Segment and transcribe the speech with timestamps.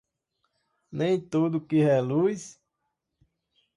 [0.97, 2.59] Nem tudo o que reluz